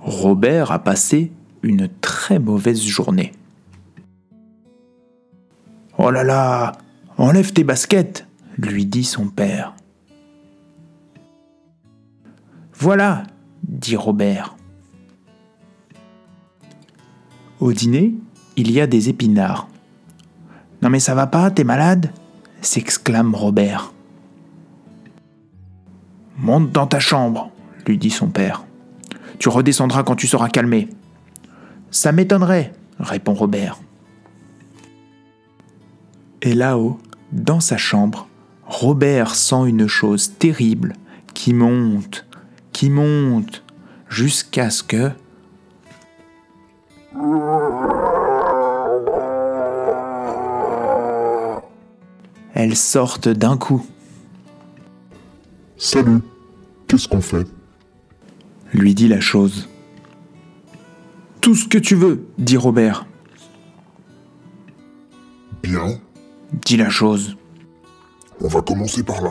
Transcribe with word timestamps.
Robert 0.00 0.72
a 0.72 0.78
passé 0.78 1.32
une 1.62 1.88
très 2.00 2.38
mauvaise 2.38 2.82
journée. 2.82 3.32
Oh 5.98 6.10
là 6.10 6.24
là, 6.24 6.72
enlève 7.18 7.52
tes 7.52 7.64
baskets, 7.64 8.26
lui 8.56 8.86
dit 8.86 9.04
son 9.04 9.28
père. 9.28 9.74
Voilà, 12.72 13.24
dit 13.62 13.96
Robert. 13.96 14.56
Au 17.60 17.74
dîner, 17.74 18.14
il 18.56 18.70
y 18.70 18.80
a 18.80 18.86
des 18.86 19.10
épinards. 19.10 19.68
Non 20.80 20.88
mais 20.88 21.00
ça 21.00 21.14
va 21.14 21.26
pas, 21.26 21.50
t'es 21.50 21.64
malade 21.64 22.10
s'exclame 22.62 23.34
Robert. 23.34 23.92
Monte 26.38 26.70
dans 26.72 26.86
ta 26.86 27.00
chambre, 27.00 27.50
lui 27.86 27.98
dit 27.98 28.10
son 28.10 28.28
père. 28.28 28.64
Tu 29.40 29.48
redescendras 29.48 30.02
quand 30.02 30.16
tu 30.16 30.26
seras 30.26 30.50
calmé. 30.50 30.90
Ça 31.90 32.12
m'étonnerait, 32.12 32.74
répond 32.98 33.32
Robert. 33.32 33.80
Et 36.42 36.52
là-haut, 36.52 36.98
dans 37.32 37.58
sa 37.60 37.78
chambre, 37.78 38.28
Robert 38.66 39.34
sent 39.34 39.66
une 39.66 39.86
chose 39.86 40.34
terrible 40.38 40.92
qui 41.32 41.54
monte, 41.54 42.26
qui 42.72 42.90
monte, 42.90 43.64
jusqu'à 44.10 44.68
ce 44.68 44.82
que... 44.82 45.10
Elle 52.52 52.76
sorte 52.76 53.30
d'un 53.30 53.56
coup. 53.56 53.86
Salut, 55.78 56.20
qu'est-ce 56.86 57.08
qu'on 57.08 57.22
fait? 57.22 57.46
Lui 58.72 58.94
dit 58.94 59.08
la 59.08 59.20
chose. 59.20 59.68
Tout 61.40 61.54
ce 61.54 61.66
que 61.66 61.78
tu 61.78 61.94
veux, 61.94 62.26
dit 62.38 62.56
Robert. 62.56 63.06
Bien, 65.62 65.98
dit 66.52 66.76
la 66.76 66.90
chose. 66.90 67.36
on 68.40 68.48
va 68.48 68.62
commencer 68.62 69.02
par 69.02 69.22
là. 69.22 69.30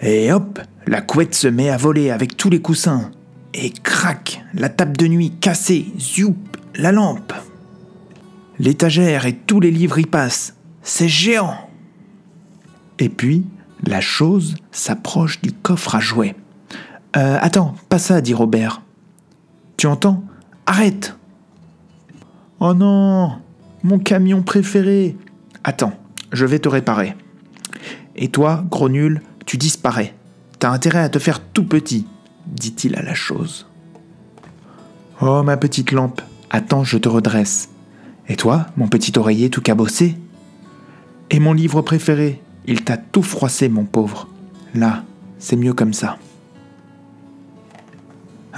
Et 0.00 0.32
hop, 0.32 0.60
la 0.86 1.00
couette 1.00 1.34
se 1.34 1.48
met 1.48 1.70
à 1.70 1.76
voler 1.76 2.10
avec 2.10 2.36
tous 2.36 2.50
les 2.50 2.60
coussins. 2.60 3.10
Et 3.54 3.70
crac, 3.70 4.44
la 4.52 4.68
table 4.68 4.96
de 4.96 5.06
nuit 5.06 5.30
cassée, 5.30 5.86
zoup, 5.98 6.36
la 6.74 6.92
lampe. 6.92 7.32
L'étagère 8.58 9.26
et 9.26 9.36
tous 9.36 9.60
les 9.60 9.70
livres 9.70 9.98
y 9.98 10.06
passent. 10.06 10.54
C'est 10.82 11.08
géant. 11.08 11.56
Et 12.98 13.08
puis, 13.08 13.44
la 13.86 14.00
chose 14.00 14.56
s'approche 14.70 15.40
du 15.40 15.52
coffre 15.52 15.94
à 15.94 16.00
jouets. 16.00 16.34
Euh, 17.16 17.38
attends, 17.40 17.74
pas 17.88 17.98
ça, 17.98 18.20
dit 18.20 18.34
Robert. 18.34 18.82
Tu 19.76 19.86
entends? 19.86 20.22
Arrête 20.66 21.16
Oh 22.60 22.74
non 22.74 23.38
Mon 23.82 23.98
camion 23.98 24.42
préféré 24.42 25.16
Attends, 25.64 25.94
je 26.32 26.44
vais 26.44 26.58
te 26.58 26.68
réparer. 26.68 27.14
Et 28.16 28.28
toi, 28.28 28.64
gros 28.70 28.88
nul, 28.88 29.22
tu 29.46 29.56
disparais. 29.56 30.14
T'as 30.58 30.70
intérêt 30.70 31.00
à 31.00 31.08
te 31.08 31.18
faire 31.18 31.40
tout 31.40 31.64
petit, 31.64 32.06
dit-il 32.46 32.96
à 32.96 33.02
la 33.02 33.14
chose. 33.14 33.66
Oh, 35.20 35.42
ma 35.42 35.56
petite 35.56 35.92
lampe, 35.92 36.20
attends, 36.50 36.84
je 36.84 36.98
te 36.98 37.08
redresse. 37.08 37.70
Et 38.28 38.36
toi, 38.36 38.66
mon 38.76 38.88
petit 38.88 39.18
oreiller 39.18 39.50
tout 39.50 39.62
cabossé? 39.62 40.16
Et 41.30 41.40
mon 41.40 41.52
livre 41.52 41.80
préféré, 41.80 42.42
il 42.66 42.84
t'a 42.84 42.96
tout 42.96 43.22
froissé, 43.22 43.68
mon 43.68 43.84
pauvre. 43.84 44.28
Là, 44.74 45.04
c'est 45.38 45.56
mieux 45.56 45.74
comme 45.74 45.94
ça. 45.94 46.18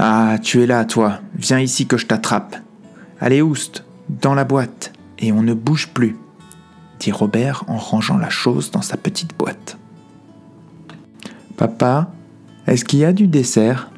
Ah, 0.00 0.36
tu 0.40 0.62
es 0.62 0.66
là, 0.66 0.84
toi. 0.84 1.18
Viens 1.34 1.58
ici 1.58 1.88
que 1.88 1.96
je 1.96 2.06
t'attrape. 2.06 2.56
Allez, 3.20 3.42
oust, 3.42 3.84
dans 4.08 4.34
la 4.34 4.44
boîte, 4.44 4.92
et 5.18 5.32
on 5.32 5.42
ne 5.42 5.54
bouge 5.54 5.88
plus, 5.88 6.16
dit 7.00 7.10
Robert 7.10 7.64
en 7.66 7.78
rangeant 7.78 8.16
la 8.16 8.30
chose 8.30 8.70
dans 8.70 8.80
sa 8.80 8.96
petite 8.96 9.36
boîte. 9.36 9.76
Papa, 11.56 12.12
est-ce 12.68 12.84
qu'il 12.84 13.00
y 13.00 13.04
a 13.04 13.12
du 13.12 13.26
dessert? 13.26 13.90